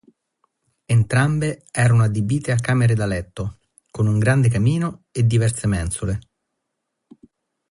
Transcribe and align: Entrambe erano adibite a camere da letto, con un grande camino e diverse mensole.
Entrambe 0.87 1.67
erano 1.71 2.01
adibite 2.01 2.51
a 2.51 2.55
camere 2.55 2.95
da 2.95 3.05
letto, 3.05 3.59
con 3.91 4.07
un 4.07 4.17
grande 4.17 4.49
camino 4.49 5.03
e 5.11 5.27
diverse 5.27 5.67
mensole. 5.67 6.19